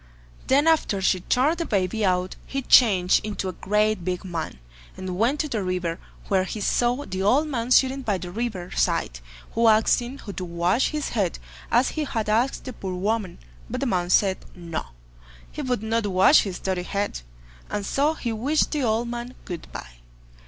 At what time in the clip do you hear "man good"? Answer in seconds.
19.07-19.71